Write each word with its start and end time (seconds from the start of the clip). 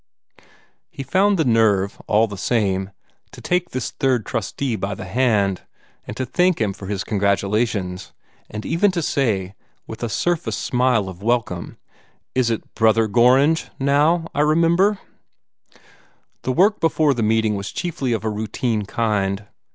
He 0.89 1.03
found 1.03 1.37
the 1.37 1.45
nerve, 1.45 2.01
all 2.07 2.25
the 2.25 2.35
same, 2.35 2.89
to 3.29 3.39
take 3.39 3.69
this 3.69 3.91
third 3.91 4.25
trustee 4.25 4.75
by 4.75 4.95
the 4.95 5.05
hand, 5.05 5.61
and 6.07 6.17
to 6.17 6.25
thank 6.25 6.59
him 6.59 6.73
for 6.73 6.87
his 6.87 7.03
congratulations, 7.03 8.11
and 8.49 8.65
even 8.65 8.89
to 8.93 9.03
say, 9.03 9.53
with 9.85 10.01
a 10.01 10.09
surface 10.09 10.57
smile 10.57 11.07
of 11.07 11.21
welcome, 11.21 11.77
"It 12.33 12.49
is 12.49 12.57
BROTHER 12.73 13.09
Gorringe, 13.09 13.69
now, 13.77 14.25
I 14.33 14.39
remember." 14.39 14.97
The 16.41 16.51
work 16.51 16.79
before 16.79 17.13
the 17.13 17.21
meeting 17.21 17.53
was 17.53 17.71
chiefly 17.71 18.11
of 18.11 18.23
a 18.23 18.29
routine 18.31 18.87
kind. 18.87 19.45